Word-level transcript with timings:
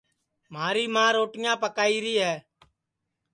مھاری 0.53 0.85
ماں 0.93 1.11
روٹیاں 1.15 1.55
پکائیری 1.63 2.13
ہے 2.23 2.35